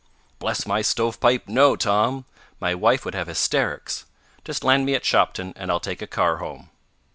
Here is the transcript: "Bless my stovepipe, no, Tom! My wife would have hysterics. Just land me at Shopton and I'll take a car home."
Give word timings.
"Bless 0.39 0.65
my 0.65 0.81
stovepipe, 0.81 1.47
no, 1.47 1.75
Tom! 1.75 2.25
My 2.59 2.73
wife 2.73 3.05
would 3.05 3.13
have 3.13 3.27
hysterics. 3.27 4.05
Just 4.43 4.63
land 4.63 4.83
me 4.83 4.95
at 4.95 5.05
Shopton 5.05 5.53
and 5.55 5.69
I'll 5.69 5.79
take 5.79 6.01
a 6.01 6.07
car 6.07 6.37
home." 6.37 6.71